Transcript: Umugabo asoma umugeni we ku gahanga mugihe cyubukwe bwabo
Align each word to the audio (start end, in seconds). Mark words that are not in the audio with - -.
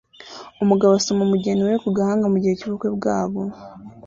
Umugabo 0.63 0.91
asoma 0.99 1.21
umugeni 1.23 1.61
we 1.67 1.73
ku 1.83 1.89
gahanga 1.97 2.25
mugihe 2.33 2.53
cyubukwe 2.59 2.89
bwabo 2.97 3.41